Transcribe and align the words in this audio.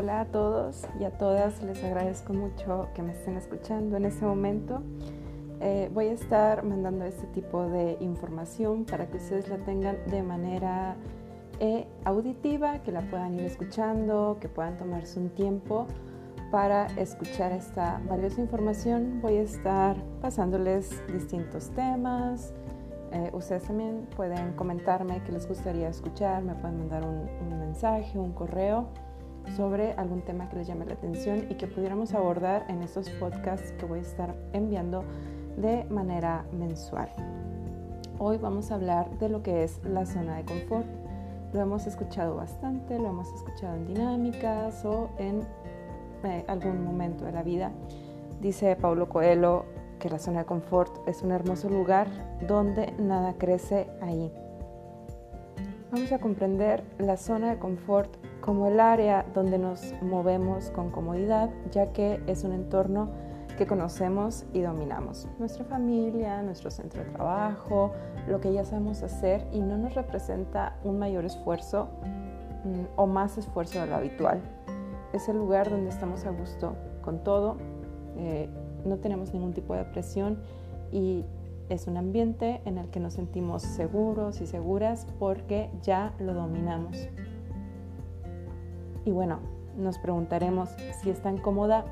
Hola 0.00 0.22
a 0.22 0.24
todos 0.24 0.86
y 0.98 1.04
a 1.04 1.10
todas, 1.10 1.62
les 1.62 1.84
agradezco 1.84 2.32
mucho 2.32 2.88
que 2.94 3.02
me 3.02 3.12
estén 3.12 3.36
escuchando 3.36 3.98
en 3.98 4.06
este 4.06 4.24
momento. 4.24 4.80
Eh, 5.60 5.90
voy 5.92 6.06
a 6.06 6.12
estar 6.12 6.64
mandando 6.64 7.04
este 7.04 7.26
tipo 7.26 7.66
de 7.66 7.98
información 8.00 8.86
para 8.86 9.10
que 9.10 9.18
ustedes 9.18 9.50
la 9.50 9.58
tengan 9.58 9.98
de 10.06 10.22
manera 10.22 10.96
eh, 11.58 11.86
auditiva, 12.04 12.78
que 12.78 12.92
la 12.92 13.02
puedan 13.02 13.34
ir 13.34 13.42
escuchando, 13.42 14.38
que 14.40 14.48
puedan 14.48 14.78
tomarse 14.78 15.20
un 15.20 15.28
tiempo 15.28 15.86
para 16.50 16.86
escuchar 16.96 17.52
esta 17.52 18.00
valiosa 18.08 18.40
información. 18.40 19.20
Voy 19.20 19.36
a 19.36 19.42
estar 19.42 20.02
pasándoles 20.22 21.06
distintos 21.12 21.68
temas. 21.72 22.54
Eh, 23.12 23.30
ustedes 23.34 23.64
también 23.64 24.08
pueden 24.16 24.54
comentarme 24.54 25.22
qué 25.24 25.32
les 25.32 25.46
gustaría 25.46 25.90
escuchar, 25.90 26.42
me 26.42 26.54
pueden 26.54 26.78
mandar 26.78 27.04
un, 27.04 27.28
un 27.42 27.58
mensaje, 27.58 28.18
un 28.18 28.32
correo 28.32 28.88
sobre 29.56 29.92
algún 29.92 30.22
tema 30.22 30.48
que 30.48 30.56
les 30.56 30.66
llame 30.66 30.86
la 30.86 30.94
atención 30.94 31.46
y 31.48 31.54
que 31.54 31.66
pudiéramos 31.66 32.14
abordar 32.14 32.64
en 32.68 32.82
estos 32.82 33.08
podcasts 33.10 33.72
que 33.72 33.86
voy 33.86 34.00
a 34.00 34.02
estar 34.02 34.34
enviando 34.52 35.04
de 35.56 35.84
manera 35.84 36.44
mensual. 36.52 37.08
Hoy 38.18 38.38
vamos 38.38 38.70
a 38.70 38.74
hablar 38.74 39.18
de 39.18 39.28
lo 39.28 39.42
que 39.42 39.64
es 39.64 39.80
la 39.84 40.06
zona 40.06 40.36
de 40.36 40.44
confort. 40.44 40.86
Lo 41.52 41.60
hemos 41.60 41.86
escuchado 41.86 42.36
bastante, 42.36 42.98
lo 42.98 43.08
hemos 43.08 43.32
escuchado 43.32 43.76
en 43.76 43.86
dinámicas 43.86 44.84
o 44.84 45.10
en 45.18 45.42
eh, 46.24 46.44
algún 46.46 46.84
momento 46.84 47.24
de 47.24 47.32
la 47.32 47.42
vida. 47.42 47.72
Dice 48.40 48.76
Paulo 48.76 49.08
Coelho 49.08 49.64
que 49.98 50.08
la 50.08 50.18
zona 50.18 50.40
de 50.40 50.46
confort 50.46 51.06
es 51.08 51.22
un 51.22 51.32
hermoso 51.32 51.68
lugar 51.68 52.08
donde 52.46 52.92
nada 52.98 53.34
crece 53.34 53.88
ahí. 54.00 54.32
Vamos 55.92 56.12
a 56.12 56.18
comprender 56.18 56.84
la 56.98 57.16
zona 57.16 57.50
de 57.50 57.58
confort 57.58 58.14
como 58.40 58.66
el 58.66 58.80
área 58.80 59.26
donde 59.34 59.58
nos 59.58 59.94
movemos 60.02 60.70
con 60.70 60.90
comodidad, 60.90 61.50
ya 61.70 61.92
que 61.92 62.22
es 62.26 62.44
un 62.44 62.52
entorno 62.52 63.10
que 63.58 63.66
conocemos 63.66 64.46
y 64.54 64.60
dominamos. 64.60 65.28
Nuestra 65.38 65.64
familia, 65.64 66.42
nuestro 66.42 66.70
centro 66.70 67.04
de 67.04 67.10
trabajo, 67.10 67.92
lo 68.26 68.40
que 68.40 68.52
ya 68.52 68.64
sabemos 68.64 69.02
hacer 69.02 69.46
y 69.52 69.60
no 69.60 69.76
nos 69.76 69.94
representa 69.94 70.76
un 70.82 70.98
mayor 70.98 71.24
esfuerzo 71.24 71.88
mm, 72.64 72.84
o 72.96 73.06
más 73.06 73.36
esfuerzo 73.36 73.80
de 73.80 73.86
lo 73.86 73.96
habitual. 73.96 74.40
Es 75.12 75.28
el 75.28 75.36
lugar 75.36 75.68
donde 75.68 75.90
estamos 75.90 76.24
a 76.24 76.30
gusto 76.30 76.74
con 77.02 77.22
todo, 77.22 77.56
eh, 78.16 78.48
no 78.84 78.96
tenemos 78.96 79.34
ningún 79.34 79.52
tipo 79.52 79.74
de 79.74 79.84
presión 79.84 80.38
y 80.90 81.24
es 81.68 81.86
un 81.86 81.96
ambiente 81.96 82.62
en 82.64 82.78
el 82.78 82.88
que 82.88 82.98
nos 82.98 83.14
sentimos 83.14 83.62
seguros 83.62 84.40
y 84.40 84.46
seguras 84.46 85.06
porque 85.18 85.70
ya 85.82 86.14
lo 86.18 86.34
dominamos. 86.34 87.08
Y 89.04 89.10
bueno, 89.10 89.40
nos 89.76 89.98
preguntaremos 89.98 90.68
si 91.02 91.10
es 91.10 91.20
tan 91.22 91.38
cómoda, 91.38 91.84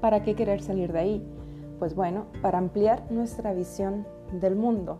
¿para 0.00 0.22
qué 0.22 0.34
querer 0.34 0.62
salir 0.62 0.92
de 0.92 0.98
ahí? 0.98 1.34
Pues 1.78 1.94
bueno, 1.94 2.26
para 2.42 2.58
ampliar 2.58 3.10
nuestra 3.10 3.52
visión 3.54 4.06
del 4.32 4.56
mundo, 4.56 4.98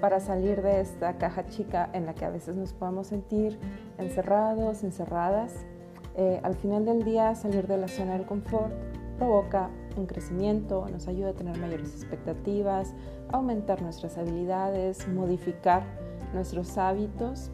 para 0.00 0.20
salir 0.20 0.62
de 0.62 0.80
esta 0.80 1.18
caja 1.18 1.46
chica 1.48 1.90
en 1.92 2.06
la 2.06 2.14
que 2.14 2.24
a 2.24 2.30
veces 2.30 2.56
nos 2.56 2.72
podemos 2.72 3.08
sentir 3.08 3.58
encerrados, 3.98 4.82
encerradas. 4.82 5.66
Eh, 6.16 6.40
al 6.42 6.54
final 6.54 6.84
del 6.84 7.04
día, 7.04 7.34
salir 7.34 7.66
de 7.66 7.76
la 7.76 7.88
zona 7.88 8.12
del 8.12 8.26
confort 8.26 8.72
provoca 9.18 9.68
un 9.96 10.06
crecimiento, 10.06 10.86
nos 10.90 11.06
ayuda 11.06 11.30
a 11.30 11.32
tener 11.34 11.58
mayores 11.58 11.94
expectativas, 11.94 12.94
aumentar 13.30 13.82
nuestras 13.82 14.16
habilidades, 14.16 15.06
modificar 15.08 15.84
nuestros 16.32 16.78
hábitos. 16.78 17.50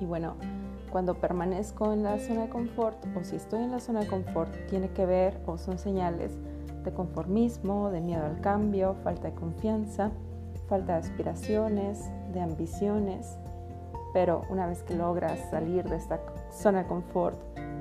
Y 0.00 0.06
bueno, 0.06 0.36
cuando 0.92 1.14
permanezco 1.14 1.92
en 1.92 2.02
la 2.02 2.18
zona 2.18 2.42
de 2.42 2.48
confort 2.50 3.02
o 3.16 3.24
si 3.24 3.36
estoy 3.36 3.62
en 3.62 3.70
la 3.70 3.80
zona 3.80 4.00
de 4.00 4.06
confort, 4.06 4.54
tiene 4.68 4.90
que 4.90 5.06
ver 5.06 5.40
o 5.46 5.56
son 5.56 5.78
señales 5.78 6.38
de 6.84 6.92
conformismo, 6.92 7.90
de 7.90 8.02
miedo 8.02 8.24
al 8.26 8.40
cambio, 8.40 8.94
falta 9.02 9.28
de 9.28 9.34
confianza, 9.34 10.10
falta 10.68 10.92
de 10.92 10.98
aspiraciones, 10.98 12.10
de 12.34 12.40
ambiciones. 12.40 13.38
Pero 14.12 14.42
una 14.50 14.66
vez 14.66 14.82
que 14.82 14.94
logras 14.94 15.38
salir 15.50 15.88
de 15.88 15.96
esta 15.96 16.20
zona 16.50 16.82
de 16.82 16.88
confort, 16.88 17.40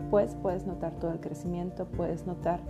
pues 0.10 0.36
puedes 0.42 0.66
notar 0.66 0.94
todo 0.94 1.12
el 1.12 1.20
crecimiento, 1.20 1.86
puedes 1.86 2.26
notar 2.26 2.62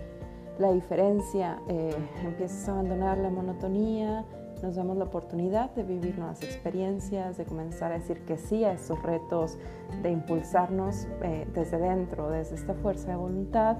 la 0.58 0.72
diferencia, 0.72 1.60
eh, 1.68 1.94
empiezas 2.24 2.68
a 2.68 2.72
abandonar 2.72 3.18
la 3.18 3.30
monotonía, 3.30 4.24
nos 4.62 4.76
damos 4.76 4.96
la 4.96 5.04
oportunidad 5.04 5.70
de 5.74 5.82
vivir 5.82 6.16
nuevas 6.16 6.42
experiencias, 6.42 7.36
de 7.36 7.44
comenzar 7.44 7.90
a 7.90 7.98
decir 7.98 8.24
que 8.24 8.38
sí 8.38 8.64
a 8.64 8.72
esos 8.72 9.02
retos, 9.02 9.58
de 10.02 10.10
impulsarnos 10.10 11.08
eh, 11.22 11.46
desde 11.52 11.78
dentro, 11.78 12.30
desde 12.30 12.54
esta 12.54 12.74
fuerza 12.74 13.10
de 13.10 13.16
voluntad, 13.16 13.76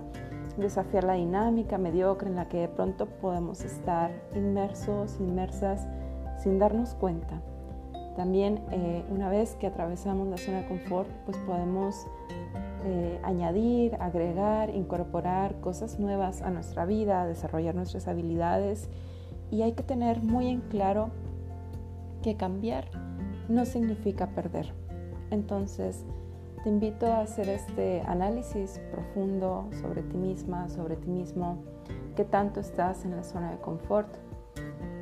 desafiar 0.56 1.04
la 1.04 1.14
dinámica 1.14 1.78
mediocre 1.78 2.28
en 2.28 2.36
la 2.36 2.48
que 2.48 2.58
de 2.58 2.68
pronto 2.68 3.06
podemos 3.06 3.62
estar 3.64 4.10
inmersos, 4.34 5.18
inmersas, 5.20 5.86
sin 6.42 6.58
darnos 6.58 6.94
cuenta. 6.94 7.40
También 8.16 8.62
eh, 8.72 9.04
una 9.08 9.30
vez 9.30 9.54
que 9.54 9.68
atravesamos 9.68 10.28
la 10.28 10.36
zona 10.36 10.62
de 10.62 10.68
confort, 10.68 11.08
pues 11.24 11.38
podemos 11.38 12.06
eh, 12.84 13.20
añadir, 13.22 13.96
agregar, 14.00 14.68
incorporar 14.70 15.60
cosas 15.60 15.98
nuevas 16.00 16.42
a 16.42 16.50
nuestra 16.50 16.84
vida, 16.84 17.24
desarrollar 17.26 17.76
nuestras 17.76 18.08
habilidades 18.08 18.90
y 19.52 19.60
hay 19.62 19.72
que 19.72 19.82
tener 19.82 20.22
muy 20.22 20.48
en 20.48 20.62
claro 20.62 21.10
que 22.22 22.36
cambiar 22.36 22.86
no 23.48 23.66
significa 23.66 24.28
perder. 24.28 24.72
Entonces, 25.30 26.04
te 26.64 26.70
invito 26.70 27.06
a 27.06 27.20
hacer 27.20 27.50
este 27.50 28.00
análisis 28.06 28.80
profundo 28.90 29.68
sobre 29.80 30.02
ti 30.02 30.16
misma, 30.16 30.68
sobre 30.70 30.96
ti 30.96 31.10
mismo, 31.10 31.62
qué 32.16 32.24
tanto 32.24 32.60
estás 32.60 33.04
en 33.04 33.14
la 33.14 33.24
zona 33.24 33.50
de 33.50 33.58
confort, 33.58 34.08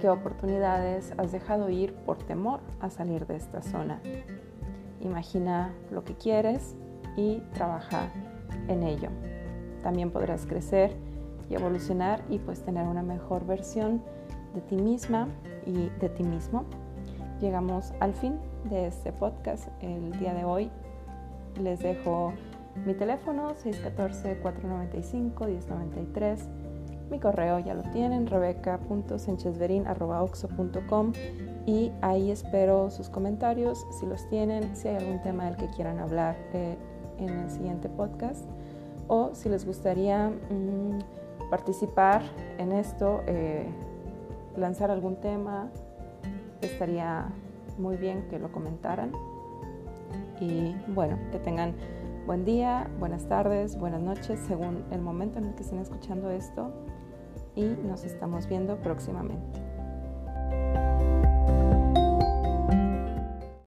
qué 0.00 0.08
oportunidades 0.08 1.12
has 1.16 1.30
dejado 1.30 1.70
ir 1.70 1.94
por 1.94 2.18
temor 2.18 2.60
a 2.80 2.90
salir 2.90 3.26
de 3.26 3.36
esta 3.36 3.62
zona. 3.62 4.02
Imagina 5.00 5.72
lo 5.92 6.02
que 6.02 6.14
quieres 6.14 6.74
y 7.16 7.38
trabaja 7.54 8.10
en 8.66 8.82
ello. 8.82 9.10
También 9.84 10.10
podrás 10.10 10.44
crecer 10.44 10.96
y 11.48 11.54
evolucionar 11.54 12.24
y 12.28 12.38
pues 12.40 12.62
tener 12.64 12.88
una 12.88 13.02
mejor 13.02 13.46
versión 13.46 14.02
de 14.54 14.60
ti 14.62 14.76
misma 14.76 15.28
y 15.66 15.90
de 16.00 16.08
ti 16.08 16.22
mismo. 16.22 16.64
Llegamos 17.40 17.92
al 18.00 18.14
fin 18.14 18.38
de 18.68 18.86
este 18.86 19.12
podcast 19.12 19.68
el 19.80 20.18
día 20.18 20.34
de 20.34 20.44
hoy. 20.44 20.70
Les 21.60 21.80
dejo 21.80 22.32
mi 22.86 22.94
teléfono 22.94 23.54
614-495-1093. 23.54 26.38
Mi 27.10 27.18
correo 27.18 27.58
ya 27.58 27.74
lo 27.74 27.82
tienen, 27.90 28.26
rebeca.sanchezverin.oxo.com 28.26 31.12
y 31.66 31.90
ahí 32.02 32.30
espero 32.30 32.90
sus 32.90 33.08
comentarios 33.08 33.86
si 33.98 34.04
los 34.06 34.28
tienen, 34.28 34.76
si 34.76 34.88
hay 34.88 34.96
algún 34.96 35.22
tema 35.22 35.46
del 35.46 35.56
que 35.56 35.70
quieran 35.70 35.98
hablar 35.98 36.36
eh, 36.52 36.76
en 37.18 37.30
el 37.30 37.50
siguiente 37.50 37.88
podcast 37.88 38.44
o 39.08 39.34
si 39.34 39.48
les 39.48 39.64
gustaría 39.66 40.28
mm, 40.28 40.98
participar 41.50 42.22
en 42.58 42.72
esto. 42.72 43.22
Eh, 43.26 43.66
lanzar 44.56 44.90
algún 44.90 45.16
tema, 45.20 45.70
estaría 46.60 47.28
muy 47.78 47.96
bien 47.96 48.28
que 48.28 48.38
lo 48.38 48.52
comentaran. 48.52 49.12
Y 50.40 50.74
bueno, 50.94 51.18
que 51.30 51.38
tengan 51.38 51.74
buen 52.26 52.44
día, 52.44 52.90
buenas 52.98 53.26
tardes, 53.26 53.78
buenas 53.78 54.02
noches, 54.02 54.40
según 54.46 54.84
el 54.90 55.00
momento 55.00 55.38
en 55.38 55.46
el 55.46 55.54
que 55.54 55.62
estén 55.62 55.78
escuchando 55.78 56.30
esto. 56.30 56.72
Y 57.54 57.64
nos 57.64 58.04
estamos 58.04 58.46
viendo 58.46 58.76
próximamente. 58.76 59.69